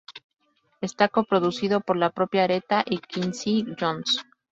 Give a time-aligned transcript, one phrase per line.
[0.81, 4.23] Está coproducido por la propia Aretha y Quincy Jones.